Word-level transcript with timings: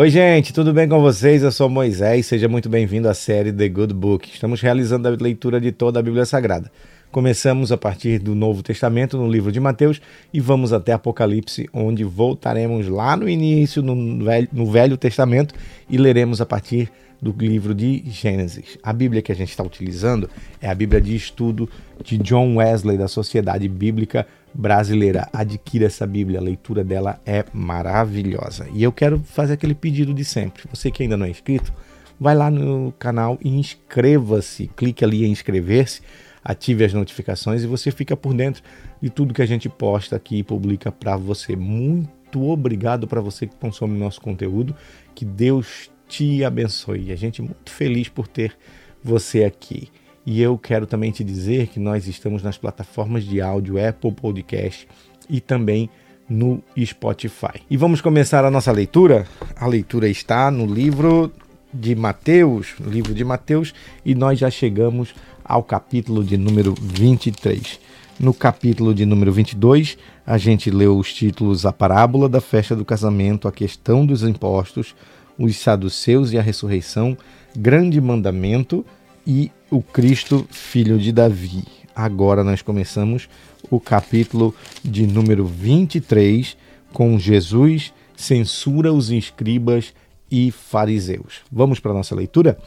Oi, 0.00 0.10
gente, 0.10 0.52
tudo 0.52 0.72
bem 0.72 0.88
com 0.88 1.00
vocês? 1.00 1.42
Eu 1.42 1.50
sou 1.50 1.68
Moisés, 1.68 2.24
seja 2.24 2.46
muito 2.46 2.68
bem-vindo 2.68 3.08
à 3.08 3.14
série 3.14 3.52
The 3.52 3.68
Good 3.68 3.94
Book. 3.94 4.30
Estamos 4.32 4.60
realizando 4.60 5.08
a 5.08 5.10
leitura 5.10 5.60
de 5.60 5.72
toda 5.72 5.98
a 5.98 6.02
Bíblia 6.04 6.24
Sagrada. 6.24 6.70
Começamos 7.10 7.72
a 7.72 7.76
partir 7.76 8.20
do 8.20 8.32
Novo 8.32 8.62
Testamento, 8.62 9.16
no 9.16 9.28
livro 9.28 9.50
de 9.50 9.58
Mateus, 9.58 10.00
e 10.32 10.38
vamos 10.38 10.72
até 10.72 10.92
Apocalipse, 10.92 11.68
onde 11.72 12.04
voltaremos 12.04 12.86
lá 12.86 13.16
no 13.16 13.28
início, 13.28 13.82
no 13.82 14.24
Velho, 14.24 14.48
no 14.52 14.66
Velho 14.70 14.96
Testamento, 14.96 15.52
e 15.90 15.98
leremos 15.98 16.40
a 16.40 16.46
partir 16.46 16.88
do 17.20 17.34
livro 17.36 17.74
de 17.74 18.04
Gênesis. 18.06 18.78
A 18.80 18.92
Bíblia 18.92 19.20
que 19.20 19.32
a 19.32 19.34
gente 19.34 19.50
está 19.50 19.64
utilizando 19.64 20.30
é 20.62 20.68
a 20.68 20.74
Bíblia 20.76 21.00
de 21.00 21.16
estudo 21.16 21.68
de 22.04 22.18
John 22.18 22.54
Wesley, 22.54 22.96
da 22.96 23.08
Sociedade 23.08 23.68
Bíblica 23.68 24.24
Brasileira. 24.54 25.28
Adquira 25.32 25.86
essa 25.86 26.06
Bíblia, 26.06 26.40
a 26.40 26.42
leitura 26.42 26.82
dela 26.82 27.20
é 27.24 27.44
maravilhosa. 27.52 28.66
E 28.72 28.82
eu 28.82 28.92
quero 28.92 29.20
fazer 29.20 29.54
aquele 29.54 29.74
pedido 29.74 30.12
de 30.12 30.24
sempre. 30.24 30.64
Você 30.72 30.90
que 30.90 31.02
ainda 31.02 31.16
não 31.16 31.26
é 31.26 31.30
inscrito, 31.30 31.72
vai 32.18 32.34
lá 32.34 32.50
no 32.50 32.92
canal 32.98 33.38
e 33.42 33.48
inscreva-se. 33.48 34.68
Clique 34.76 35.04
ali 35.04 35.24
em 35.24 35.30
inscrever-se, 35.30 36.00
ative 36.42 36.84
as 36.84 36.92
notificações 36.92 37.62
e 37.62 37.66
você 37.66 37.90
fica 37.90 38.16
por 38.16 38.34
dentro 38.34 38.62
de 39.00 39.10
tudo 39.10 39.34
que 39.34 39.42
a 39.42 39.46
gente 39.46 39.68
posta 39.68 40.16
aqui 40.16 40.38
e 40.38 40.42
publica 40.42 40.90
para 40.90 41.16
você. 41.16 41.54
Muito 41.54 42.42
obrigado 42.48 43.06
para 43.06 43.20
você 43.20 43.46
que 43.46 43.56
consome 43.56 43.98
nosso 43.98 44.20
conteúdo. 44.20 44.74
Que 45.14 45.24
Deus 45.24 45.90
te 46.08 46.42
abençoe. 46.42 47.12
A 47.12 47.16
gente 47.16 47.40
é 47.40 47.44
muito 47.44 47.70
feliz 47.70 48.08
por 48.08 48.26
ter 48.26 48.56
você 49.02 49.44
aqui. 49.44 49.88
E 50.30 50.42
eu 50.42 50.58
quero 50.58 50.86
também 50.86 51.10
te 51.10 51.24
dizer 51.24 51.68
que 51.68 51.80
nós 51.80 52.06
estamos 52.06 52.42
nas 52.42 52.58
plataformas 52.58 53.24
de 53.24 53.40
áudio 53.40 53.82
Apple 53.82 54.12
Podcast 54.12 54.86
e 55.26 55.40
também 55.40 55.88
no 56.28 56.62
Spotify. 56.84 57.62
E 57.70 57.78
vamos 57.78 58.02
começar 58.02 58.44
a 58.44 58.50
nossa 58.50 58.70
leitura. 58.70 59.26
A 59.56 59.66
leitura 59.66 60.06
está 60.06 60.50
no 60.50 60.66
livro 60.66 61.32
de 61.72 61.94
Mateus, 61.94 62.74
livro 62.78 63.14
de 63.14 63.24
Mateus, 63.24 63.72
e 64.04 64.14
nós 64.14 64.38
já 64.38 64.50
chegamos 64.50 65.14
ao 65.42 65.62
capítulo 65.62 66.22
de 66.22 66.36
número 66.36 66.74
23. 66.78 67.80
No 68.20 68.34
capítulo 68.34 68.92
de 68.92 69.06
número 69.06 69.32
22, 69.32 69.96
a 70.26 70.36
gente 70.36 70.70
leu 70.70 70.98
os 70.98 71.10
títulos 71.10 71.64
A 71.64 71.72
Parábola 71.72 72.28
da 72.28 72.42
Festa 72.42 72.76
do 72.76 72.84
Casamento, 72.84 73.48
A 73.48 73.52
Questão 73.52 74.04
dos 74.04 74.22
Impostos, 74.22 74.94
os 75.38 75.56
saduceus 75.56 76.32
e 76.34 76.38
a 76.38 76.42
ressurreição, 76.42 77.16
grande 77.56 77.98
mandamento 77.98 78.84
e 79.28 79.52
o 79.70 79.82
Cristo, 79.82 80.48
filho 80.50 80.98
de 80.98 81.12
Davi. 81.12 81.62
Agora 81.94 82.42
nós 82.42 82.62
começamos 82.62 83.28
o 83.70 83.78
capítulo 83.78 84.54
de 84.82 85.06
número 85.06 85.44
23 85.44 86.56
com 86.94 87.18
Jesus 87.18 87.92
censura 88.16 88.90
os 88.90 89.10
escribas 89.10 89.92
e 90.30 90.50
fariseus. 90.50 91.42
Vamos 91.52 91.78
para 91.78 91.90
a 91.90 91.94
nossa 91.94 92.14
leitura? 92.14 92.58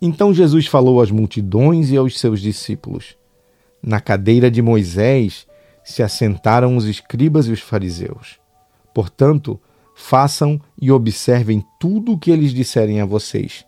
Então 0.00 0.34
Jesus 0.34 0.66
falou 0.66 1.00
às 1.00 1.10
multidões 1.10 1.90
e 1.90 1.96
aos 1.96 2.20
seus 2.20 2.42
discípulos. 2.42 3.16
Na 3.82 3.98
cadeira 3.98 4.50
de 4.50 4.60
Moisés 4.60 5.46
se 5.82 6.02
assentaram 6.02 6.76
os 6.76 6.84
escribas 6.84 7.46
e 7.46 7.52
os 7.52 7.60
fariseus. 7.60 8.38
Portanto, 8.92 9.58
Façam 9.94 10.60
e 10.80 10.90
observem 10.90 11.64
tudo 11.78 12.12
o 12.12 12.18
que 12.18 12.30
eles 12.30 12.52
disserem 12.52 13.00
a 13.00 13.04
vocês, 13.04 13.64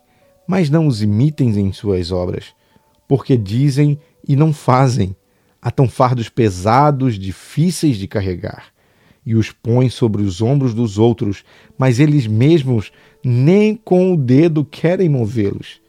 mas 0.47 0.69
não 0.69 0.87
os 0.87 1.01
imitem 1.01 1.49
em 1.59 1.71
suas 1.71 2.11
obras, 2.11 2.53
porque 3.07 3.37
dizem 3.37 3.99
e 4.27 4.35
não 4.35 4.53
fazem. 4.53 5.15
Atam 5.61 5.87
fardos 5.89 6.29
pesados, 6.29 7.17
difíceis 7.17 7.97
de 7.97 8.07
carregar, 8.07 8.67
e 9.25 9.35
os 9.35 9.51
põem 9.51 9.89
sobre 9.89 10.21
os 10.21 10.41
ombros 10.41 10.73
dos 10.73 10.99
outros, 10.99 11.43
mas 11.77 11.99
eles 11.99 12.27
mesmos 12.27 12.91
nem 13.23 13.75
com 13.75 14.13
o 14.13 14.17
dedo 14.17 14.63
querem 14.63 15.09
movê-los. 15.09 15.81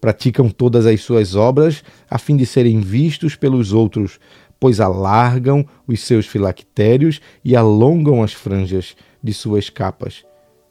Praticam 0.00 0.48
todas 0.48 0.86
as 0.86 1.00
suas 1.00 1.34
obras 1.34 1.82
a 2.08 2.18
fim 2.18 2.36
de 2.36 2.46
serem 2.46 2.80
vistos 2.80 3.34
pelos 3.34 3.72
outros, 3.72 4.20
pois 4.60 4.78
alargam 4.78 5.66
os 5.86 6.00
seus 6.00 6.26
filactérios 6.26 7.20
e 7.44 7.56
alongam 7.56 8.22
as 8.22 8.32
franjas 8.32 8.94
de 9.22 9.34
suas 9.34 9.68
capas. 9.68 10.24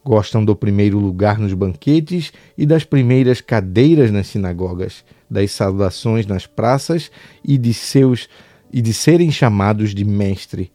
Gostam 0.06 0.44
do 0.44 0.54
primeiro 0.54 1.00
lugar 1.00 1.36
nos 1.36 1.52
banquetes 1.52 2.32
e 2.56 2.64
das 2.64 2.84
primeiras 2.84 3.40
cadeiras 3.40 4.12
nas 4.12 4.28
sinagogas, 4.28 5.04
das 5.28 5.50
saudações 5.50 6.24
nas 6.26 6.46
praças 6.46 7.10
e 7.44 7.58
de 7.58 7.74
seus 7.74 8.28
e 8.72 8.80
de 8.80 8.94
serem 8.94 9.32
chamados 9.32 9.92
de 9.92 10.04
mestre. 10.04 10.70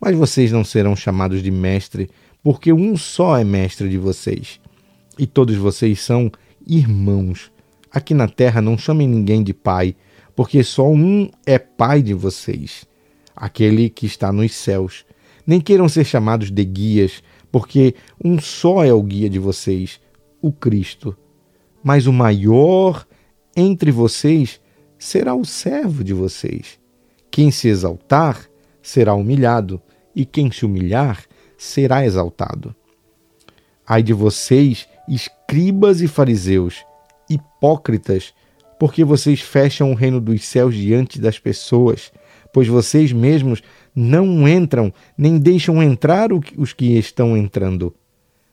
Mas 0.00 0.16
vocês 0.16 0.52
não 0.52 0.62
serão 0.62 0.94
chamados 0.94 1.42
de 1.42 1.50
mestre, 1.50 2.08
porque 2.44 2.72
um 2.72 2.96
só 2.96 3.36
é 3.36 3.42
mestre 3.42 3.88
de 3.88 3.98
vocês. 3.98 4.60
E 5.18 5.26
todos 5.26 5.56
vocês 5.56 6.00
são 6.00 6.30
irmãos. 6.64 7.50
Aqui 7.90 8.14
na 8.14 8.28
terra 8.28 8.62
não 8.62 8.78
chamem 8.78 9.08
ninguém 9.08 9.42
de 9.42 9.52
pai, 9.52 9.96
porque 10.36 10.62
só 10.62 10.88
um 10.88 11.28
é 11.44 11.58
pai 11.58 12.02
de 12.02 12.14
vocês, 12.14 12.84
aquele 13.34 13.90
que 13.90 14.06
está 14.06 14.30
nos 14.30 14.54
céus. 14.54 15.04
Nem 15.44 15.60
queiram 15.60 15.88
ser 15.88 16.04
chamados 16.04 16.52
de 16.52 16.64
guias, 16.64 17.20
porque 17.50 17.94
um 18.22 18.40
só 18.40 18.84
é 18.84 18.92
o 18.92 19.02
guia 19.02 19.28
de 19.28 19.38
vocês, 19.38 20.00
o 20.40 20.52
Cristo. 20.52 21.16
Mas 21.82 22.06
o 22.06 22.12
maior 22.12 23.06
entre 23.56 23.90
vocês 23.90 24.60
será 24.98 25.34
o 25.34 25.44
servo 25.44 26.04
de 26.04 26.12
vocês. 26.12 26.78
Quem 27.30 27.50
se 27.50 27.68
exaltar 27.68 28.48
será 28.82 29.14
humilhado, 29.14 29.80
e 30.14 30.24
quem 30.24 30.50
se 30.50 30.66
humilhar 30.66 31.24
será 31.56 32.04
exaltado. 32.04 32.74
Ai 33.86 34.02
de 34.02 34.12
vocês, 34.12 34.88
escribas 35.08 36.00
e 36.00 36.08
fariseus, 36.08 36.84
hipócritas, 37.28 38.34
porque 38.78 39.04
vocês 39.04 39.40
fecham 39.40 39.92
o 39.92 39.94
reino 39.94 40.20
dos 40.20 40.44
céus 40.44 40.74
diante 40.74 41.20
das 41.20 41.38
pessoas, 41.38 42.12
pois 42.52 42.68
vocês 42.68 43.12
mesmos 43.12 43.62
não 43.94 44.48
entram, 44.48 44.92
nem 45.16 45.38
deixam 45.38 45.82
entrar 45.82 46.30
os 46.32 46.72
que 46.72 46.96
estão 46.96 47.36
entrando. 47.36 47.94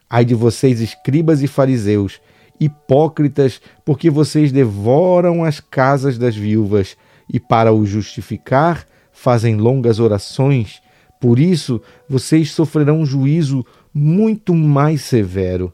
Ai 0.10 0.24
de 0.24 0.34
vocês, 0.34 0.80
escribas 0.80 1.44
e 1.44 1.48
fariseus, 1.48 2.22
hipócritas, 2.60 3.62
porque 3.86 4.10
vocês 4.10 4.52
devoram 4.52 5.44
as 5.44 5.60
casas 5.60 6.18
das 6.18 6.36
viúvas 6.36 6.98
e, 7.32 7.40
para 7.40 7.74
o 7.74 7.86
justificar, 7.86 8.86
fazem 9.12 9.56
longas 9.58 10.00
orações. 10.00 10.82
Por 11.20 11.40
isso, 11.40 11.82
vocês 12.08 12.52
sofrerão 12.52 13.02
um 13.02 13.06
juízo 13.06 13.66
muito 13.94 14.54
mais 14.54 15.02
severo. 15.02 15.74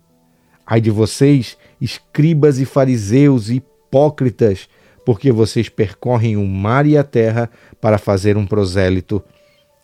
Ai 0.66 0.79
de 0.79 0.89
vocês, 0.89 1.57
escribas 1.79 2.57
e 2.57 2.66
fariseus, 2.66 3.50
hipócritas, 3.50 4.69
porque 5.05 5.31
vocês 5.31 5.69
percorrem 5.69 6.37
o 6.37 6.45
mar 6.45 6.85
e 6.85 6.97
a 6.97 7.03
terra 7.03 7.49
para 7.81 7.97
fazer 7.97 8.37
um 8.37 8.45
prosélito. 8.45 9.23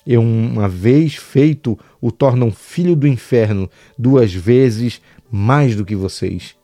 E 0.05 0.17
uma 0.17 0.67
vez 0.67 1.15
feito, 1.15 1.77
o 2.01 2.11
tornam 2.11 2.51
filho 2.51 2.95
do 2.95 3.07
inferno 3.07 3.69
duas 3.97 4.33
vezes 4.33 5.01
mais 5.29 5.75
do 5.75 5.85
que 5.85 5.95
vocês. 5.95 6.55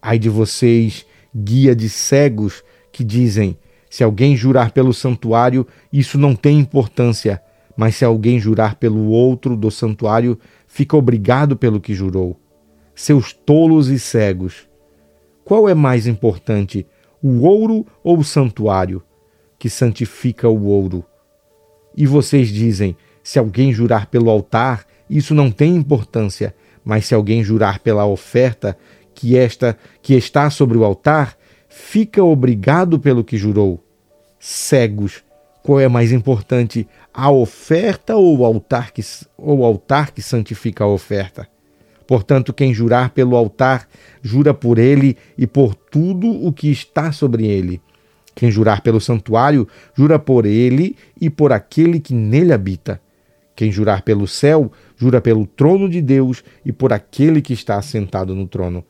Ai 0.00 0.18
de 0.18 0.28
vocês, 0.28 1.06
guia 1.34 1.74
de 1.74 1.88
cegos, 1.88 2.62
que 2.92 3.02
dizem: 3.02 3.58
se 3.88 4.04
alguém 4.04 4.36
jurar 4.36 4.70
pelo 4.72 4.92
santuário, 4.92 5.66
isso 5.92 6.18
não 6.18 6.36
tem 6.36 6.58
importância, 6.58 7.42
mas 7.76 7.96
se 7.96 8.04
alguém 8.04 8.38
jurar 8.38 8.76
pelo 8.76 9.08
outro 9.08 9.56
do 9.56 9.70
santuário, 9.70 10.38
fica 10.68 10.96
obrigado 10.96 11.56
pelo 11.56 11.80
que 11.80 11.94
jurou. 11.94 12.38
Seus 12.94 13.32
tolos 13.32 13.88
e 13.88 13.98
cegos. 13.98 14.68
Qual 15.44 15.68
é 15.68 15.74
mais 15.74 16.06
importante, 16.06 16.86
o 17.24 17.46
ouro 17.46 17.86
ou 18.02 18.18
o 18.18 18.24
santuário, 18.24 19.02
que 19.58 19.70
santifica 19.70 20.46
o 20.46 20.66
ouro. 20.66 21.02
E 21.96 22.06
vocês 22.06 22.48
dizem: 22.48 22.94
se 23.22 23.38
alguém 23.38 23.72
jurar 23.72 24.08
pelo 24.08 24.28
altar, 24.28 24.84
isso 25.08 25.34
não 25.34 25.50
tem 25.50 25.74
importância, 25.74 26.54
mas 26.84 27.06
se 27.06 27.14
alguém 27.14 27.42
jurar 27.42 27.78
pela 27.78 28.04
oferta 28.04 28.76
que 29.14 29.38
esta 29.38 29.78
que 30.02 30.12
está 30.12 30.50
sobre 30.50 30.76
o 30.76 30.84
altar, 30.84 31.34
fica 31.66 32.22
obrigado 32.22 32.98
pelo 32.98 33.24
que 33.24 33.38
jurou. 33.38 33.82
Cegos, 34.38 35.24
qual 35.62 35.80
é 35.80 35.88
mais 35.88 36.12
importante, 36.12 36.86
a 37.12 37.30
oferta 37.30 38.16
ou 38.16 38.40
o 38.40 38.44
altar 38.44 38.92
que, 38.92 39.02
ou 39.38 39.60
o 39.60 39.64
altar 39.64 40.10
que 40.10 40.20
santifica 40.20 40.84
a 40.84 40.88
oferta? 40.88 41.48
Portanto, 42.06 42.52
quem 42.52 42.74
jurar 42.74 43.10
pelo 43.10 43.36
altar, 43.36 43.88
jura 44.22 44.52
por 44.52 44.78
ele 44.78 45.16
e 45.38 45.46
por 45.46 45.74
tudo 45.74 46.28
o 46.28 46.52
que 46.52 46.70
está 46.70 47.12
sobre 47.12 47.46
ele. 47.46 47.80
Quem 48.34 48.50
jurar 48.50 48.82
pelo 48.82 49.00
santuário, 49.00 49.66
jura 49.96 50.18
por 50.18 50.44
ele 50.44 50.96
e 51.20 51.30
por 51.30 51.52
aquele 51.52 52.00
que 52.00 52.12
nele 52.12 52.52
habita. 52.52 53.00
Quem 53.56 53.70
jurar 53.70 54.02
pelo 54.02 54.26
céu, 54.26 54.70
jura 54.96 55.20
pelo 55.20 55.46
trono 55.46 55.88
de 55.88 56.02
Deus 56.02 56.42
e 56.64 56.72
por 56.72 56.92
aquele 56.92 57.40
que 57.40 57.52
está 57.52 57.76
assentado 57.76 58.34
no 58.34 58.46
trono. 58.46 58.84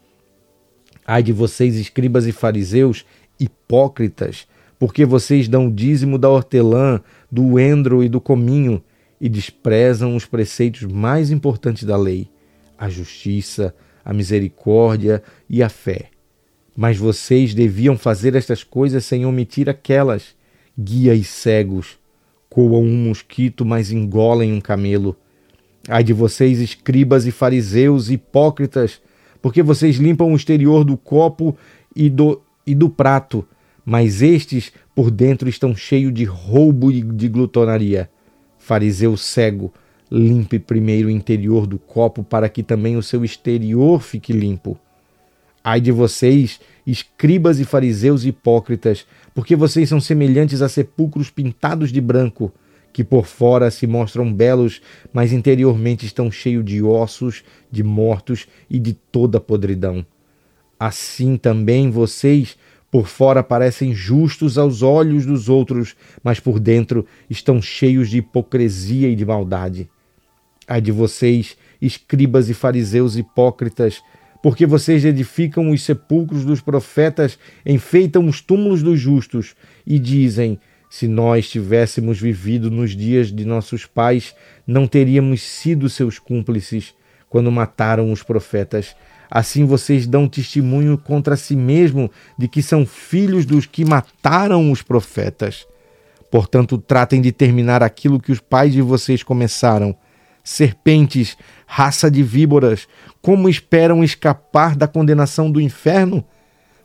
Ai 1.06 1.22
de 1.22 1.32
vocês, 1.32 1.76
escribas 1.76 2.26
e 2.26 2.32
fariseus, 2.32 3.04
hipócritas, 3.38 4.46
porque 4.78 5.04
vocês 5.04 5.46
dão 5.46 5.66
o 5.66 5.72
dízimo 5.72 6.18
da 6.18 6.30
hortelã, 6.30 7.00
do 7.30 7.60
endro 7.60 8.02
e 8.02 8.08
do 8.08 8.20
cominho 8.20 8.82
e 9.20 9.28
desprezam 9.28 10.16
os 10.16 10.24
preceitos 10.24 10.82
mais 10.82 11.30
importantes 11.30 11.84
da 11.84 11.96
lei 11.96 12.33
a 12.84 12.88
justiça, 12.88 13.74
a 14.04 14.12
misericórdia 14.12 15.22
e 15.48 15.62
a 15.62 15.70
fé. 15.70 16.10
Mas 16.76 16.98
vocês 16.98 17.54
deviam 17.54 17.96
fazer 17.96 18.34
estas 18.34 18.62
coisas 18.62 19.04
sem 19.06 19.24
omitir 19.24 19.70
aquelas. 19.70 20.34
Guias 20.78 21.28
cegos, 21.28 21.98
coam 22.50 22.82
um 22.82 23.08
mosquito, 23.08 23.64
mas 23.64 23.90
engolem 23.90 24.52
um 24.52 24.60
camelo. 24.60 25.16
Ai 25.88 26.04
de 26.04 26.12
vocês, 26.12 26.60
escribas 26.60 27.26
e 27.26 27.30
fariseus 27.30 28.10
hipócritas, 28.10 29.00
porque 29.40 29.62
vocês 29.62 29.96
limpam 29.96 30.32
o 30.32 30.36
exterior 30.36 30.84
do 30.84 30.96
copo 30.96 31.56
e 31.96 32.10
do, 32.10 32.42
e 32.66 32.74
do 32.74 32.90
prato, 32.90 33.46
mas 33.84 34.20
estes 34.20 34.72
por 34.94 35.10
dentro 35.10 35.48
estão 35.48 35.74
cheios 35.74 36.12
de 36.12 36.24
roubo 36.24 36.90
e 36.90 37.00
de 37.02 37.28
glutonaria. 37.28 38.10
Fariseu 38.58 39.16
cego, 39.16 39.72
limpe 40.10 40.58
primeiro 40.58 41.08
o 41.08 41.10
interior 41.10 41.66
do 41.66 41.78
copo 41.78 42.22
para 42.22 42.48
que 42.48 42.62
também 42.62 42.96
o 42.96 43.02
seu 43.02 43.24
exterior 43.24 44.02
fique 44.02 44.32
limpo. 44.32 44.78
Ai 45.62 45.80
de 45.80 45.90
vocês, 45.90 46.60
escribas 46.86 47.58
e 47.58 47.64
fariseus 47.64 48.26
hipócritas, 48.26 49.06
porque 49.34 49.56
vocês 49.56 49.88
são 49.88 50.00
semelhantes 50.00 50.60
a 50.60 50.68
sepulcros 50.68 51.30
pintados 51.30 51.90
de 51.90 52.00
branco, 52.00 52.52
que 52.92 53.02
por 53.02 53.26
fora 53.26 53.70
se 53.70 53.86
mostram 53.86 54.32
belos, 54.32 54.82
mas 55.12 55.32
interiormente 55.32 56.04
estão 56.06 56.30
cheios 56.30 56.64
de 56.64 56.82
ossos, 56.82 57.42
de 57.70 57.82
mortos 57.82 58.46
e 58.68 58.78
de 58.78 58.92
toda 58.92 59.40
podridão. 59.40 60.04
Assim 60.78 61.36
também 61.36 61.90
vocês, 61.90 62.56
por 62.90 63.08
fora, 63.08 63.42
parecem 63.42 63.94
justos 63.94 64.58
aos 64.58 64.82
olhos 64.82 65.24
dos 65.26 65.48
outros, 65.48 65.96
mas 66.22 66.38
por 66.38 66.60
dentro 66.60 67.06
estão 67.28 67.60
cheios 67.60 68.10
de 68.10 68.18
hipocrisia 68.18 69.08
e 69.08 69.16
de 69.16 69.24
maldade. 69.24 69.88
Ai 70.66 70.80
de 70.80 70.90
vocês, 70.90 71.56
escribas 71.80 72.48
e 72.48 72.54
fariseus 72.54 73.16
hipócritas, 73.16 74.02
porque 74.42 74.66
vocês 74.66 75.04
edificam 75.04 75.70
os 75.70 75.82
sepulcros 75.82 76.44
dos 76.44 76.60
profetas, 76.60 77.38
enfeitam 77.64 78.26
os 78.26 78.40
túmulos 78.40 78.82
dos 78.82 78.98
justos 78.98 79.54
e 79.86 79.98
dizem: 79.98 80.58
se 80.88 81.08
nós 81.08 81.48
tivéssemos 81.50 82.20
vivido 82.20 82.70
nos 82.70 82.96
dias 82.96 83.32
de 83.32 83.44
nossos 83.44 83.84
pais, 83.84 84.34
não 84.66 84.86
teríamos 84.86 85.42
sido 85.42 85.88
seus 85.88 86.18
cúmplices 86.18 86.94
quando 87.28 87.50
mataram 87.50 88.12
os 88.12 88.22
profetas. 88.22 88.94
Assim 89.30 89.64
vocês 89.64 90.06
dão 90.06 90.28
testemunho 90.28 90.96
contra 90.96 91.36
si 91.36 91.56
mesmo 91.56 92.10
de 92.38 92.46
que 92.46 92.62
são 92.62 92.86
filhos 92.86 93.44
dos 93.44 93.66
que 93.66 93.84
mataram 93.84 94.70
os 94.70 94.82
profetas. 94.82 95.66
Portanto, 96.30 96.78
tratem 96.78 97.20
de 97.20 97.32
terminar 97.32 97.82
aquilo 97.82 98.20
que 98.20 98.30
os 98.30 98.40
pais 98.40 98.72
de 98.72 98.82
vocês 98.82 99.22
começaram 99.22 99.96
serpentes, 100.44 101.38
raça 101.66 102.10
de 102.10 102.22
víboras, 102.22 102.86
como 103.22 103.48
esperam 103.48 104.04
escapar 104.04 104.76
da 104.76 104.86
condenação 104.86 105.50
do 105.50 105.58
inferno? 105.58 106.22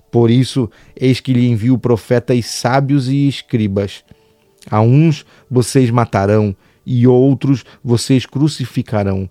Por 0.09 0.31
isso, 0.31 0.71
eis 0.95 1.19
que 1.19 1.33
lhe 1.33 1.47
envio 1.47 1.77
profetas 1.77 2.45
sábios 2.45 3.09
e 3.09 3.27
escribas. 3.27 4.03
A 4.71 4.81
uns 4.81 5.25
vocês 5.51 5.91
matarão, 5.91 6.56
e 6.85 7.06
outros 7.06 7.63
vocês 7.83 8.25
crucificarão. 8.25 9.29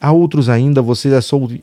A 0.00 0.12
outros 0.12 0.48
ainda 0.48 0.80
vocês 0.80 1.12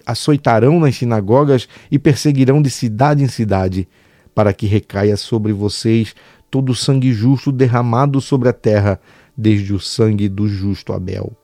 açoitarão 0.05 0.79
nas 0.79 0.97
sinagogas 0.97 1.67
e 1.89 1.97
perseguirão 1.97 2.61
de 2.61 2.69
cidade 2.69 3.23
em 3.23 3.27
cidade, 3.27 3.87
para 4.35 4.53
que 4.53 4.67
recaia 4.67 5.15
sobre 5.17 5.53
vocês 5.53 6.13
todo 6.51 6.71
o 6.71 6.75
sangue 6.75 7.13
justo 7.13 7.51
derramado 7.51 8.21
sobre 8.21 8.49
a 8.49 8.53
terra, 8.53 8.99
desde 9.35 9.73
o 9.73 9.79
sangue 9.79 10.29
do 10.29 10.47
justo 10.47 10.93
Abel 10.93 11.35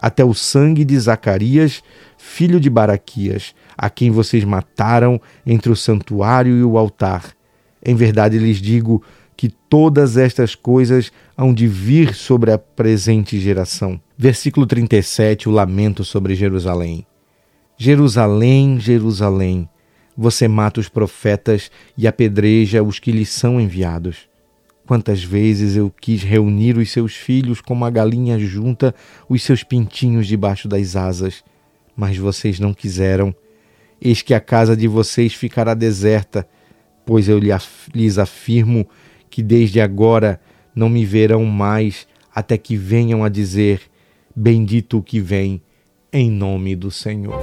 até 0.00 0.24
o 0.24 0.32
sangue 0.32 0.84
de 0.84 0.98
Zacarias, 0.98 1.82
filho 2.16 2.60
de 2.60 2.70
Baraquias, 2.70 3.54
a 3.76 3.90
quem 3.90 4.10
vocês 4.10 4.44
mataram 4.44 5.20
entre 5.44 5.70
o 5.70 5.76
santuário 5.76 6.56
e 6.56 6.62
o 6.62 6.78
altar. 6.78 7.32
Em 7.84 7.94
verdade 7.94 8.38
lhes 8.38 8.58
digo 8.58 9.02
que 9.36 9.48
todas 9.48 10.16
estas 10.16 10.54
coisas 10.54 11.12
hão 11.36 11.52
de 11.52 11.68
vir 11.68 12.14
sobre 12.14 12.50
a 12.50 12.58
presente 12.58 13.38
geração. 13.38 14.00
Versículo 14.16 14.66
37, 14.66 15.48
o 15.48 15.52
lamento 15.52 16.04
sobre 16.04 16.34
Jerusalém. 16.34 17.06
Jerusalém, 17.76 18.80
Jerusalém, 18.80 19.68
você 20.16 20.48
mata 20.48 20.80
os 20.80 20.88
profetas 20.88 21.70
e 21.96 22.08
apedreja 22.08 22.82
os 22.82 22.98
que 22.98 23.12
lhes 23.12 23.28
são 23.28 23.60
enviados. 23.60 24.28
Quantas 24.88 25.22
vezes 25.22 25.76
eu 25.76 25.92
quis 26.00 26.22
reunir 26.22 26.78
os 26.78 26.90
seus 26.90 27.14
filhos 27.14 27.60
como 27.60 27.84
a 27.84 27.90
galinha 27.90 28.38
junta 28.38 28.94
os 29.28 29.42
seus 29.42 29.62
pintinhos 29.62 30.26
debaixo 30.26 30.66
das 30.66 30.96
asas, 30.96 31.44
mas 31.94 32.16
vocês 32.16 32.58
não 32.58 32.72
quiseram. 32.72 33.34
Eis 34.00 34.22
que 34.22 34.32
a 34.32 34.40
casa 34.40 34.74
de 34.74 34.88
vocês 34.88 35.34
ficará 35.34 35.74
deserta, 35.74 36.48
pois 37.04 37.28
eu 37.28 37.38
lhes 37.38 38.16
afirmo 38.16 38.88
que 39.28 39.42
desde 39.42 39.78
agora 39.78 40.40
não 40.74 40.88
me 40.88 41.04
verão 41.04 41.44
mais 41.44 42.06
até 42.34 42.56
que 42.56 42.74
venham 42.74 43.22
a 43.22 43.28
dizer: 43.28 43.82
Bendito 44.34 44.96
o 44.96 45.02
que 45.02 45.20
vem, 45.20 45.60
em 46.10 46.30
nome 46.30 46.74
do 46.74 46.90
Senhor. 46.90 47.38